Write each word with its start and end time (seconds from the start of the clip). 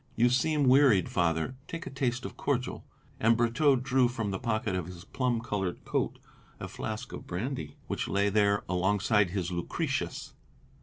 "You 0.15 0.29
seem 0.29 0.67
wearied, 0.67 1.09
Father. 1.09 1.53
Take 1.67 1.85
a 1.85 1.91
taste 1.91 2.25
of 2.25 2.35
cordial," 2.35 2.83
and 3.19 3.37
Brotteaux 3.37 3.75
drew 3.75 4.07
from 4.07 4.31
the 4.31 4.39
pocket 4.39 4.73
of 4.75 4.87
his 4.87 5.05
plum 5.05 5.41
coloured 5.41 5.85
coat 5.85 6.17
a 6.59 6.67
flask 6.67 7.13
of 7.13 7.27
brandy, 7.27 7.75
which 7.85 8.07
lay 8.07 8.29
there 8.29 8.63
alongside 8.67 9.29
his 9.29 9.51
Lucretius. 9.51 10.33